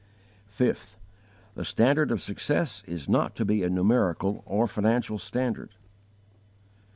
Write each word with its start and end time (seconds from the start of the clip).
5. 0.47 0.97
The 1.53 1.63
standard 1.63 2.09
of 2.09 2.23
success 2.23 2.83
is 2.87 3.07
not 3.07 3.35
to 3.35 3.45
be 3.45 3.61
a 3.61 3.69
numerical 3.69 4.41
or 4.47 4.65
financial 4.65 5.19
standard. 5.19 5.75